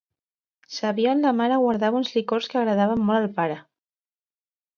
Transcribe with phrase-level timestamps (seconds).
[0.77, 3.61] Sabia on la mare guardava uns licors que agradaven molt al pare.